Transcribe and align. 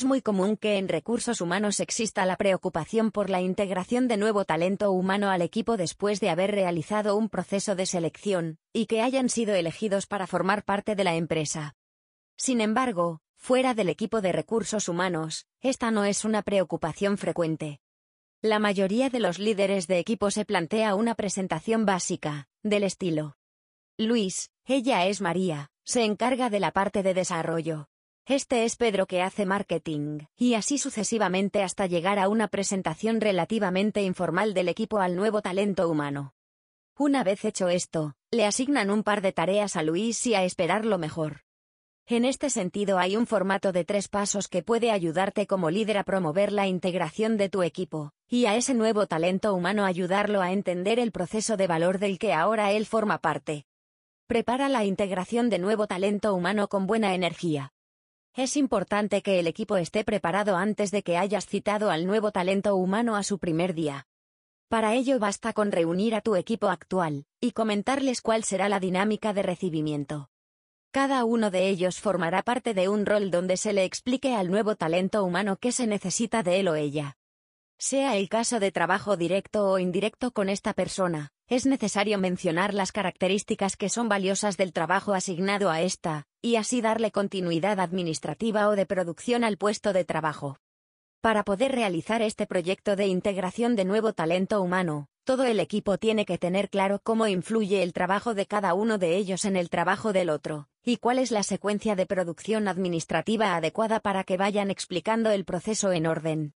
Es 0.00 0.06
muy 0.06 0.22
común 0.22 0.56
que 0.56 0.78
en 0.78 0.88
recursos 0.88 1.42
humanos 1.42 1.78
exista 1.78 2.24
la 2.24 2.38
preocupación 2.38 3.10
por 3.10 3.28
la 3.28 3.42
integración 3.42 4.08
de 4.08 4.16
nuevo 4.16 4.46
talento 4.46 4.92
humano 4.92 5.28
al 5.28 5.42
equipo 5.42 5.76
después 5.76 6.20
de 6.20 6.30
haber 6.30 6.52
realizado 6.52 7.16
un 7.16 7.28
proceso 7.28 7.76
de 7.76 7.84
selección, 7.84 8.56
y 8.72 8.86
que 8.86 9.02
hayan 9.02 9.28
sido 9.28 9.54
elegidos 9.54 10.06
para 10.06 10.26
formar 10.26 10.64
parte 10.64 10.94
de 10.96 11.04
la 11.04 11.16
empresa. 11.16 11.76
Sin 12.38 12.62
embargo, 12.62 13.20
fuera 13.36 13.74
del 13.74 13.90
equipo 13.90 14.22
de 14.22 14.32
recursos 14.32 14.88
humanos, 14.88 15.44
esta 15.60 15.90
no 15.90 16.06
es 16.06 16.24
una 16.24 16.40
preocupación 16.40 17.18
frecuente. 17.18 17.82
La 18.40 18.58
mayoría 18.58 19.10
de 19.10 19.20
los 19.20 19.38
líderes 19.38 19.86
de 19.86 19.98
equipo 19.98 20.30
se 20.30 20.46
plantea 20.46 20.94
una 20.94 21.14
presentación 21.14 21.84
básica, 21.84 22.48
del 22.62 22.84
estilo. 22.84 23.36
Luis, 23.98 24.50
ella 24.64 25.04
es 25.04 25.20
María, 25.20 25.70
se 25.84 26.04
encarga 26.06 26.48
de 26.48 26.60
la 26.60 26.70
parte 26.70 27.02
de 27.02 27.12
desarrollo. 27.12 27.90
Este 28.26 28.64
es 28.64 28.76
Pedro 28.76 29.06
que 29.06 29.22
hace 29.22 29.44
marketing, 29.46 30.26
y 30.36 30.54
así 30.54 30.78
sucesivamente 30.78 31.62
hasta 31.62 31.86
llegar 31.86 32.18
a 32.18 32.28
una 32.28 32.48
presentación 32.48 33.20
relativamente 33.20 34.02
informal 34.02 34.54
del 34.54 34.68
equipo 34.68 34.98
al 34.98 35.16
nuevo 35.16 35.42
talento 35.42 35.88
humano. 35.88 36.34
Una 36.96 37.24
vez 37.24 37.44
hecho 37.44 37.68
esto, 37.68 38.14
le 38.30 38.44
asignan 38.44 38.90
un 38.90 39.02
par 39.02 39.22
de 39.22 39.32
tareas 39.32 39.74
a 39.74 39.82
Luis 39.82 40.26
y 40.26 40.34
a 40.34 40.44
esperar 40.44 40.84
lo 40.84 40.98
mejor. 40.98 41.42
En 42.06 42.24
este 42.24 42.50
sentido 42.50 42.98
hay 42.98 43.16
un 43.16 43.26
formato 43.26 43.72
de 43.72 43.84
tres 43.84 44.08
pasos 44.08 44.48
que 44.48 44.62
puede 44.62 44.90
ayudarte 44.90 45.46
como 45.46 45.70
líder 45.70 45.96
a 45.98 46.04
promover 46.04 46.52
la 46.52 46.66
integración 46.66 47.36
de 47.36 47.48
tu 47.48 47.62
equipo, 47.62 48.12
y 48.28 48.46
a 48.46 48.54
ese 48.54 48.74
nuevo 48.74 49.06
talento 49.06 49.54
humano 49.54 49.84
ayudarlo 49.84 50.42
a 50.42 50.52
entender 50.52 50.98
el 50.98 51.10
proceso 51.10 51.56
de 51.56 51.66
valor 51.66 51.98
del 51.98 52.18
que 52.18 52.32
ahora 52.32 52.70
él 52.72 52.84
forma 52.84 53.18
parte. 53.18 53.64
Prepara 54.26 54.68
la 54.68 54.84
integración 54.84 55.50
de 55.50 55.58
nuevo 55.58 55.86
talento 55.86 56.34
humano 56.34 56.68
con 56.68 56.86
buena 56.86 57.14
energía. 57.14 57.72
Es 58.34 58.56
importante 58.56 59.22
que 59.22 59.40
el 59.40 59.48
equipo 59.48 59.76
esté 59.76 60.04
preparado 60.04 60.56
antes 60.56 60.92
de 60.92 61.02
que 61.02 61.18
hayas 61.18 61.46
citado 61.46 61.90
al 61.90 62.06
nuevo 62.06 62.30
talento 62.30 62.76
humano 62.76 63.16
a 63.16 63.24
su 63.24 63.38
primer 63.38 63.74
día. 63.74 64.06
Para 64.68 64.94
ello 64.94 65.18
basta 65.18 65.52
con 65.52 65.72
reunir 65.72 66.14
a 66.14 66.20
tu 66.20 66.36
equipo 66.36 66.68
actual, 66.68 67.26
y 67.40 67.50
comentarles 67.50 68.22
cuál 68.22 68.44
será 68.44 68.68
la 68.68 68.78
dinámica 68.78 69.32
de 69.32 69.42
recibimiento. 69.42 70.30
Cada 70.92 71.24
uno 71.24 71.50
de 71.50 71.68
ellos 71.68 72.00
formará 72.00 72.42
parte 72.42 72.72
de 72.72 72.88
un 72.88 73.04
rol 73.04 73.32
donde 73.32 73.56
se 73.56 73.72
le 73.72 73.84
explique 73.84 74.36
al 74.36 74.48
nuevo 74.48 74.76
talento 74.76 75.24
humano 75.24 75.56
qué 75.56 75.72
se 75.72 75.88
necesita 75.88 76.44
de 76.44 76.60
él 76.60 76.68
o 76.68 76.76
ella. 76.76 77.16
Sea 77.78 78.16
el 78.16 78.28
caso 78.28 78.60
de 78.60 78.70
trabajo 78.70 79.16
directo 79.16 79.70
o 79.70 79.78
indirecto 79.80 80.30
con 80.30 80.48
esta 80.48 80.72
persona, 80.72 81.32
es 81.48 81.66
necesario 81.66 82.18
mencionar 82.18 82.74
las 82.74 82.92
características 82.92 83.76
que 83.76 83.88
son 83.88 84.08
valiosas 84.08 84.56
del 84.56 84.72
trabajo 84.72 85.14
asignado 85.14 85.70
a 85.70 85.80
esta, 85.80 86.26
y 86.42 86.56
así 86.56 86.80
darle 86.80 87.10
continuidad 87.10 87.80
administrativa 87.80 88.68
o 88.68 88.76
de 88.76 88.86
producción 88.86 89.44
al 89.44 89.56
puesto 89.56 89.92
de 89.92 90.04
trabajo. 90.04 90.58
Para 91.20 91.44
poder 91.44 91.72
realizar 91.72 92.22
este 92.22 92.46
proyecto 92.46 92.96
de 92.96 93.06
integración 93.06 93.76
de 93.76 93.84
nuevo 93.84 94.14
talento 94.14 94.62
humano, 94.62 95.08
todo 95.24 95.44
el 95.44 95.60
equipo 95.60 95.98
tiene 95.98 96.24
que 96.24 96.38
tener 96.38 96.70
claro 96.70 96.98
cómo 97.02 97.26
influye 97.26 97.82
el 97.82 97.92
trabajo 97.92 98.34
de 98.34 98.46
cada 98.46 98.72
uno 98.72 98.96
de 98.96 99.16
ellos 99.16 99.44
en 99.44 99.56
el 99.56 99.68
trabajo 99.68 100.14
del 100.14 100.30
otro, 100.30 100.68
y 100.82 100.96
cuál 100.96 101.18
es 101.18 101.30
la 101.30 101.42
secuencia 101.42 101.94
de 101.94 102.06
producción 102.06 102.68
administrativa 102.68 103.54
adecuada 103.54 104.00
para 104.00 104.24
que 104.24 104.38
vayan 104.38 104.70
explicando 104.70 105.30
el 105.30 105.44
proceso 105.44 105.92
en 105.92 106.06
orden. 106.06 106.54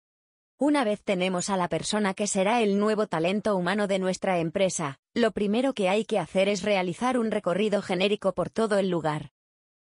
Una 0.58 0.84
vez 0.84 1.02
tenemos 1.02 1.50
a 1.50 1.56
la 1.56 1.66
persona 1.66 2.14
que 2.14 2.28
será 2.28 2.62
el 2.62 2.78
nuevo 2.78 3.08
talento 3.08 3.56
humano 3.56 3.88
de 3.88 3.98
nuestra 3.98 4.38
empresa, 4.38 5.00
lo 5.12 5.32
primero 5.32 5.72
que 5.72 5.88
hay 5.88 6.04
que 6.04 6.20
hacer 6.20 6.48
es 6.48 6.62
realizar 6.62 7.18
un 7.18 7.32
recorrido 7.32 7.82
genérico 7.82 8.32
por 8.32 8.48
todo 8.48 8.78
el 8.78 8.88
lugar. 8.88 9.32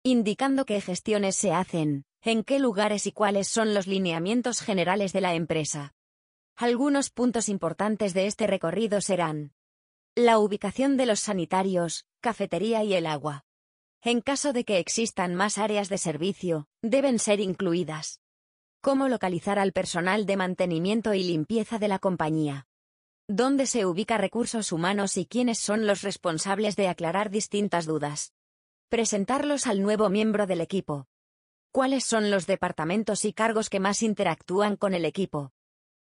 Indicando 0.05 0.65
qué 0.65 0.81
gestiones 0.81 1.37
se 1.37 1.53
hacen, 1.53 2.03
en 2.21 2.43
qué 2.43 2.59
lugares 2.59 3.07
y 3.07 3.13
cuáles 3.13 3.47
son 3.47 3.73
los 3.73 3.87
lineamientos 3.87 4.59
generales 4.59 5.13
de 5.13 5.21
la 5.21 5.33
empresa. 5.33 5.93
Algunos 6.57 7.09
puntos 7.09 7.47
importantes 7.47 8.13
de 8.13 8.27
este 8.27 8.45
recorrido 8.45 8.99
serán 8.99 9.53
la 10.13 10.39
ubicación 10.39 10.97
de 10.97 11.05
los 11.05 11.21
sanitarios, 11.21 12.05
cafetería 12.19 12.83
y 12.83 12.95
el 12.95 13.05
agua. 13.05 13.45
En 14.01 14.19
caso 14.19 14.51
de 14.51 14.65
que 14.65 14.79
existan 14.79 15.35
más 15.35 15.57
áreas 15.57 15.87
de 15.87 15.97
servicio, 15.97 16.67
deben 16.81 17.17
ser 17.17 17.39
incluidas. 17.39 18.19
Cómo 18.81 19.07
localizar 19.07 19.57
al 19.57 19.71
personal 19.71 20.25
de 20.25 20.35
mantenimiento 20.35 21.13
y 21.13 21.23
limpieza 21.23 21.79
de 21.79 21.87
la 21.87 21.99
compañía. 21.99 22.67
Dónde 23.29 23.67
se 23.67 23.85
ubica 23.85 24.17
recursos 24.17 24.73
humanos 24.73 25.15
y 25.15 25.25
quiénes 25.25 25.59
son 25.59 25.87
los 25.87 26.01
responsables 26.01 26.75
de 26.75 26.89
aclarar 26.89 27.29
distintas 27.29 27.85
dudas. 27.85 28.33
Presentarlos 28.93 29.65
al 29.65 29.81
nuevo 29.81 30.07
miembro 30.11 30.45
del 30.45 30.61
equipo. 30.61 31.07
¿Cuáles 31.71 32.03
son 32.03 32.29
los 32.29 32.45
departamentos 32.45 33.25
y 33.25 33.33
cargos 33.33 33.71
que 33.71 33.79
más 33.79 34.03
interactúan 34.03 34.75
con 34.75 34.93
el 34.93 35.03
equipo? 35.05 35.51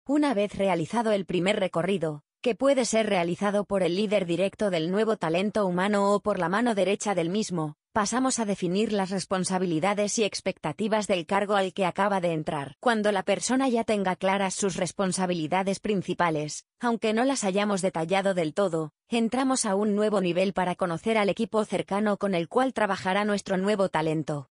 Una 0.06 0.34
vez 0.34 0.54
realizado 0.54 1.10
el 1.12 1.24
primer 1.24 1.58
recorrido, 1.58 2.24
que 2.42 2.54
puede 2.54 2.84
ser 2.84 3.06
realizado 3.06 3.64
por 3.64 3.82
el 3.82 3.96
líder 3.96 4.26
directo 4.26 4.68
del 4.68 4.90
nuevo 4.90 5.16
talento 5.16 5.64
humano 5.64 6.12
o 6.12 6.20
por 6.20 6.38
la 6.38 6.50
mano 6.50 6.74
derecha 6.74 7.14
del 7.14 7.30
mismo, 7.30 7.78
pasamos 7.94 8.40
a 8.40 8.44
definir 8.44 8.92
las 8.92 9.10
responsabilidades 9.10 10.18
y 10.18 10.24
expectativas 10.24 11.06
del 11.06 11.26
cargo 11.26 11.54
al 11.54 11.72
que 11.72 11.86
acaba 11.86 12.20
de 12.20 12.32
entrar. 12.32 12.74
Cuando 12.80 13.12
la 13.12 13.22
persona 13.22 13.68
ya 13.68 13.84
tenga 13.84 14.16
claras 14.16 14.54
sus 14.54 14.74
responsabilidades 14.74 15.78
principales, 15.78 16.66
aunque 16.80 17.12
no 17.12 17.24
las 17.24 17.44
hayamos 17.44 17.82
detallado 17.82 18.34
del 18.34 18.52
todo, 18.52 18.90
entramos 19.08 19.64
a 19.64 19.76
un 19.76 19.94
nuevo 19.94 20.20
nivel 20.20 20.54
para 20.54 20.74
conocer 20.74 21.16
al 21.16 21.28
equipo 21.28 21.64
cercano 21.64 22.16
con 22.16 22.34
el 22.34 22.48
cual 22.48 22.72
trabajará 22.72 23.24
nuestro 23.24 23.58
nuevo 23.58 23.88
talento. 23.88 24.48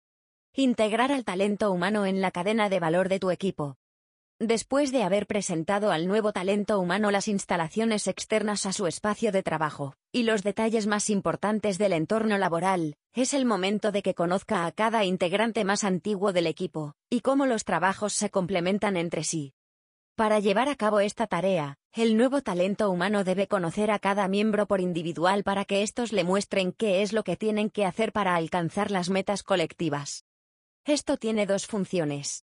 Integrar 0.55 1.13
al 1.13 1.27
talento 1.27 1.71
humano 1.71 2.07
en 2.07 2.23
la 2.23 2.31
cadena 2.31 2.71
de 2.71 2.81
valor 2.81 3.11
de 3.11 3.19
tu 3.19 3.31
equipo. 3.31 3.77
Después 4.39 4.93
de 4.93 5.03
haber 5.03 5.27
presentado 5.27 5.91
al 5.93 6.07
nuevo 6.07 6.31
talento 6.31 6.79
humano 6.79 7.11
las 7.11 7.27
instalaciones 7.27 8.07
externas 8.07 8.67
a 8.67 8.75
su 8.75 8.87
espacio 8.87 9.33
de 9.33 9.43
trabajo, 9.43 9.95
y 10.13 10.25
los 10.25 10.43
detalles 10.43 10.87
más 10.87 11.09
importantes 11.09 11.79
del 11.79 11.95
entorno 11.95 12.37
laboral, 12.37 12.97
es 13.15 13.33
el 13.33 13.47
momento 13.47 13.93
de 13.93 14.03
que 14.03 14.13
conozca 14.13 14.67
a 14.67 14.73
cada 14.73 15.07
integrante 15.07 15.65
más 15.65 15.85
antiguo 15.85 16.35
del 16.35 16.49
equipo, 16.49 16.93
y 17.09 17.21
cómo 17.21 17.47
los 17.47 17.65
trabajos 17.65 18.13
se 18.13 18.29
complementan 18.29 18.99
entre 18.99 19.25
sí. 19.25 19.55
Para 20.17 20.39
llevar 20.39 20.69
a 20.69 20.77
cabo 20.77 21.01
esta 21.01 21.27
tarea, 21.27 21.79
el 21.95 22.19
nuevo 22.19 22.43
talento 22.43 22.91
humano 22.91 23.25
debe 23.25 23.49
conocer 23.49 23.91
a 23.91 23.99
cada 23.99 24.29
miembro 24.29 24.67
por 24.67 24.83
individual 24.83 25.45
para 25.45 25.65
que 25.65 25.83
estos 25.83 26.13
le 26.13 26.25
muestren 26.25 26.73
qué 26.73 27.01
es 27.01 27.15
lo 27.15 27.25
que 27.25 27.37
tienen 27.37 27.71
que 27.71 27.87
hacer 27.87 28.13
para 28.13 28.37
alcanzar 28.37 28.91
las 28.91 29.09
metas 29.09 29.43
colectivas. 29.43 30.27
Esto 30.85 31.17
tiene 31.17 31.47
dos 31.47 31.67
funciones. 31.67 32.46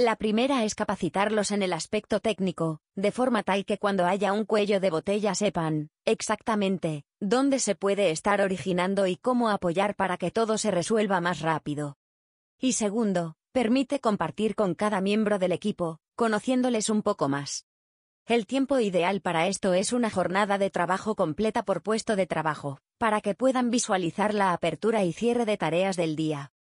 La 0.00 0.14
primera 0.14 0.62
es 0.62 0.76
capacitarlos 0.76 1.50
en 1.50 1.60
el 1.60 1.72
aspecto 1.72 2.20
técnico, 2.20 2.78
de 2.94 3.10
forma 3.10 3.42
tal 3.42 3.64
que 3.64 3.78
cuando 3.78 4.06
haya 4.06 4.32
un 4.32 4.44
cuello 4.44 4.78
de 4.78 4.90
botella 4.90 5.34
sepan, 5.34 5.90
exactamente, 6.04 7.02
dónde 7.18 7.58
se 7.58 7.74
puede 7.74 8.12
estar 8.12 8.40
originando 8.40 9.08
y 9.08 9.16
cómo 9.16 9.50
apoyar 9.50 9.96
para 9.96 10.16
que 10.16 10.30
todo 10.30 10.56
se 10.56 10.70
resuelva 10.70 11.20
más 11.20 11.40
rápido. 11.40 11.96
Y 12.60 12.74
segundo, 12.74 13.34
permite 13.50 13.98
compartir 13.98 14.54
con 14.54 14.76
cada 14.76 15.00
miembro 15.00 15.40
del 15.40 15.50
equipo, 15.50 15.98
conociéndoles 16.14 16.90
un 16.90 17.02
poco 17.02 17.28
más. 17.28 17.66
El 18.24 18.46
tiempo 18.46 18.78
ideal 18.78 19.20
para 19.20 19.48
esto 19.48 19.74
es 19.74 19.92
una 19.92 20.10
jornada 20.10 20.58
de 20.58 20.70
trabajo 20.70 21.16
completa 21.16 21.64
por 21.64 21.82
puesto 21.82 22.14
de 22.14 22.28
trabajo, 22.28 22.78
para 22.98 23.20
que 23.20 23.34
puedan 23.34 23.70
visualizar 23.70 24.32
la 24.32 24.52
apertura 24.52 25.02
y 25.02 25.12
cierre 25.12 25.44
de 25.44 25.56
tareas 25.56 25.96
del 25.96 26.14
día 26.14 26.52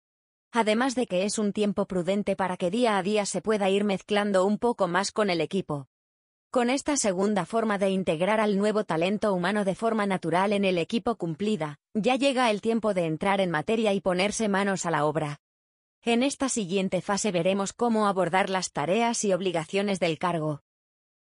además 0.56 0.94
de 0.94 1.06
que 1.06 1.24
es 1.24 1.38
un 1.38 1.52
tiempo 1.52 1.86
prudente 1.86 2.34
para 2.34 2.56
que 2.56 2.70
día 2.70 2.96
a 2.96 3.02
día 3.02 3.26
se 3.26 3.42
pueda 3.42 3.68
ir 3.68 3.84
mezclando 3.84 4.44
un 4.44 4.58
poco 4.58 4.88
más 4.88 5.12
con 5.12 5.30
el 5.30 5.40
equipo. 5.40 5.88
Con 6.50 6.70
esta 6.70 6.96
segunda 6.96 7.44
forma 7.44 7.76
de 7.76 7.90
integrar 7.90 8.40
al 8.40 8.56
nuevo 8.56 8.84
talento 8.84 9.34
humano 9.34 9.64
de 9.64 9.74
forma 9.74 10.06
natural 10.06 10.52
en 10.52 10.64
el 10.64 10.78
equipo 10.78 11.16
cumplida, 11.16 11.78
ya 11.92 12.16
llega 12.16 12.50
el 12.50 12.62
tiempo 12.62 12.94
de 12.94 13.04
entrar 13.04 13.40
en 13.40 13.50
materia 13.50 13.92
y 13.92 14.00
ponerse 14.00 14.48
manos 14.48 14.86
a 14.86 14.90
la 14.90 15.04
obra. 15.04 15.40
En 16.02 16.22
esta 16.22 16.48
siguiente 16.48 17.02
fase 17.02 17.32
veremos 17.32 17.72
cómo 17.72 18.06
abordar 18.06 18.48
las 18.48 18.72
tareas 18.72 19.24
y 19.24 19.32
obligaciones 19.32 20.00
del 20.00 20.18
cargo. 20.18 20.62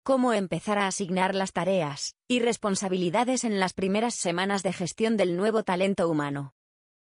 Cómo 0.05 0.33
empezar 0.35 0.79
a 0.79 0.87
asignar 0.87 1.35
las 1.35 1.53
tareas 1.53 2.15
y 2.29 2.39
responsabilidades 2.41 3.43
en 3.43 3.59
las 3.59 3.73
primeras 3.73 4.15
semanas 4.15 4.63
de 4.63 4.73
gestión 4.73 5.17
del 5.17 5.37
nuevo 5.37 5.65
talento 5.65 6.09
humano. 6.09 6.55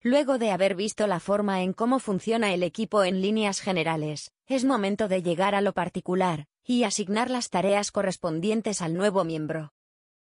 Luego 0.01 0.37
de 0.37 0.51
haber 0.51 0.75
visto 0.75 1.07
la 1.07 1.19
forma 1.19 1.61
en 1.61 1.73
cómo 1.73 1.99
funciona 1.99 2.53
el 2.53 2.63
equipo 2.63 3.03
en 3.03 3.21
líneas 3.21 3.59
generales, 3.59 4.31
es 4.47 4.63
momento 4.63 5.09
de 5.09 5.21
llegar 5.21 5.55
a 5.55 5.61
lo 5.61 5.73
particular, 5.73 6.45
y 6.63 6.83
asignar 6.83 7.29
las 7.29 7.49
tareas 7.49 7.91
correspondientes 7.91 8.81
al 8.81 8.93
nuevo 8.93 9.25
miembro. 9.25 9.73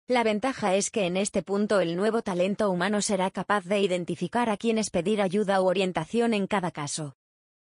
La 0.06 0.24
ventaja 0.24 0.74
es 0.74 0.90
que 0.90 1.06
en 1.06 1.16
este 1.16 1.42
punto 1.42 1.80
el 1.80 1.96
nuevo 1.96 2.20
talento 2.20 2.68
humano 2.68 3.00
será 3.00 3.30
capaz 3.30 3.64
de 3.64 3.80
identificar 3.80 4.50
a 4.50 4.58
quienes 4.58 4.90
pedir 4.90 5.22
ayuda 5.22 5.62
u 5.62 5.66
orientación 5.68 6.34
en 6.34 6.46
cada 6.46 6.70
caso. 6.70 7.14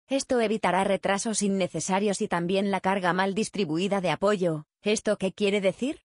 Esto 0.07 0.41
evitará 0.41 0.83
retrasos 0.83 1.43
innecesarios 1.43 2.19
y 2.21 2.27
también 2.27 2.71
la 2.71 2.81
carga 2.81 3.13
mal 3.13 3.35
distribuida 3.35 4.01
de 4.01 4.09
apoyo. 4.09 4.65
¿Esto 4.81 5.17
qué 5.17 5.33
quiere 5.33 5.61
decir? 5.61 6.01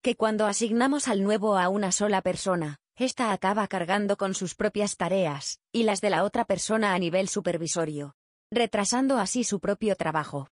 Que 0.00 0.16
cuando 0.16 0.46
asignamos 0.46 1.08
al 1.08 1.22
nuevo 1.22 1.58
a 1.58 1.68
una 1.68 1.92
sola 1.92 2.22
persona, 2.22 2.78
esta 2.96 3.32
acaba 3.32 3.68
cargando 3.68 4.16
con 4.16 4.34
sus 4.34 4.54
propias 4.54 4.96
tareas, 4.96 5.60
y 5.70 5.82
las 5.84 6.00
de 6.00 6.10
la 6.10 6.24
otra 6.24 6.44
persona 6.44 6.94
a 6.94 6.98
nivel 6.98 7.28
supervisorio. 7.28 8.14
retrasando 8.50 9.18
así 9.18 9.42
su 9.42 9.58
propio 9.58 9.96
trabajo. 9.96 10.48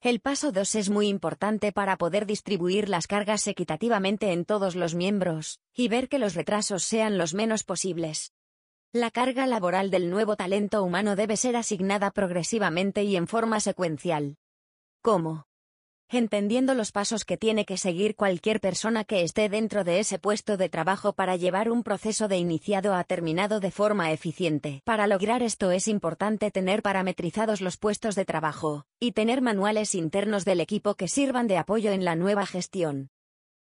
El 0.00 0.20
paso 0.20 0.52
2 0.52 0.74
es 0.76 0.90
muy 0.90 1.08
importante 1.08 1.72
para 1.72 1.96
poder 1.96 2.26
distribuir 2.26 2.88
las 2.88 3.06
cargas 3.06 3.46
equitativamente 3.48 4.32
en 4.32 4.44
todos 4.44 4.76
los 4.76 4.94
miembros, 4.94 5.58
y 5.74 5.88
ver 5.88 6.08
que 6.08 6.18
los 6.18 6.34
retrasos 6.34 6.84
sean 6.84 7.18
los 7.18 7.34
menos 7.34 7.64
posibles. 7.64 8.32
La 8.92 9.10
carga 9.10 9.46
laboral 9.46 9.90
del 9.90 10.10
nuevo 10.10 10.36
talento 10.36 10.82
humano 10.84 11.16
debe 11.16 11.36
ser 11.36 11.56
asignada 11.56 12.12
progresivamente 12.12 13.02
y 13.02 13.16
en 13.16 13.26
forma 13.26 13.58
secuencial. 13.58 14.36
¿Cómo? 15.02 15.46
Entendiendo 16.08 16.74
los 16.74 16.92
pasos 16.92 17.24
que 17.24 17.36
tiene 17.36 17.64
que 17.64 17.76
seguir 17.76 18.16
cualquier 18.16 18.60
persona 18.60 19.04
que 19.04 19.22
esté 19.22 19.48
dentro 19.48 19.84
de 19.84 20.00
ese 20.00 20.18
puesto 20.18 20.56
de 20.56 20.68
trabajo 20.68 21.12
para 21.12 21.36
llevar 21.36 21.70
un 21.70 21.82
proceso 21.82 22.28
de 22.28 22.38
iniciado 22.38 22.94
a 22.94 23.04
terminado 23.04 23.60
de 23.60 23.70
forma 23.70 24.12
eficiente. 24.12 24.82
Para 24.84 25.06
lograr 25.06 25.42
esto 25.42 25.70
es 25.70 25.88
importante 25.88 26.50
tener 26.50 26.82
parametrizados 26.82 27.60
los 27.60 27.76
puestos 27.76 28.14
de 28.14 28.24
trabajo, 28.24 28.86
y 29.00 29.12
tener 29.12 29.40
manuales 29.42 29.94
internos 29.94 30.44
del 30.44 30.60
equipo 30.60 30.94
que 30.94 31.08
sirvan 31.08 31.46
de 31.46 31.58
apoyo 31.58 31.92
en 31.92 32.04
la 32.04 32.16
nueva 32.16 32.46
gestión. 32.46 33.10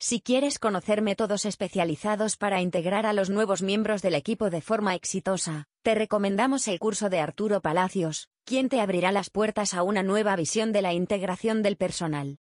Si 0.03 0.19
quieres 0.19 0.57
conocer 0.57 1.03
métodos 1.03 1.45
especializados 1.45 2.35
para 2.35 2.59
integrar 2.59 3.05
a 3.05 3.13
los 3.13 3.29
nuevos 3.29 3.61
miembros 3.61 4.01
del 4.01 4.15
equipo 4.15 4.49
de 4.49 4.59
forma 4.59 4.95
exitosa, 4.95 5.67
te 5.83 5.93
recomendamos 5.93 6.67
el 6.67 6.79
curso 6.79 7.11
de 7.11 7.19
Arturo 7.19 7.61
Palacios, 7.61 8.27
quien 8.43 8.67
te 8.67 8.81
abrirá 8.81 9.11
las 9.11 9.29
puertas 9.29 9.75
a 9.75 9.83
una 9.83 10.01
nueva 10.01 10.35
visión 10.35 10.71
de 10.71 10.81
la 10.81 10.93
integración 10.93 11.61
del 11.61 11.77
personal. 11.77 12.39